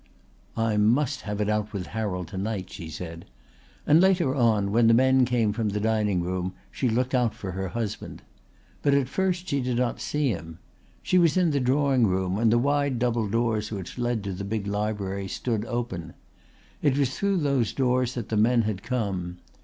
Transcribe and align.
"I 0.57 0.77
must 0.77 1.21
have 1.21 1.39
it 1.41 1.47
out 1.47 1.73
with 1.73 1.85
Harold 1.93 2.29
to 2.29 2.37
night," 2.39 2.71
she 2.71 2.89
said, 2.89 3.25
and 3.85 4.01
later 4.01 4.33
on, 4.33 4.71
when 4.71 4.87
the 4.87 4.95
men 4.95 5.25
came 5.25 5.53
from 5.53 5.69
the 5.69 5.79
dining 5.79 6.21
room, 6.23 6.55
she 6.71 6.89
looked 6.89 7.13
out 7.13 7.35
for 7.35 7.51
her 7.51 7.67
husband. 7.67 8.23
But 8.81 8.95
at 8.95 9.07
first 9.07 9.47
she 9.47 9.61
did 9.61 9.77
not 9.77 10.01
see 10.01 10.29
him. 10.29 10.57
She 11.03 11.19
was 11.19 11.37
in 11.37 11.51
the 11.51 11.59
drawing 11.59 12.07
room 12.07 12.39
and 12.39 12.51
the 12.51 12.57
wide 12.57 12.97
double 12.97 13.29
doors 13.29 13.69
which 13.69 13.99
led 13.99 14.23
to 14.23 14.33
the 14.33 14.43
big 14.43 14.65
library 14.65 15.27
stood 15.27 15.65
open. 15.65 16.15
It 16.81 16.97
was 16.97 17.15
through 17.15 17.37
those 17.37 17.71
doors 17.71 18.15
that 18.15 18.29
the 18.29 18.37
men 18.37 18.63
had 18.63 18.81
come. 18.81 19.37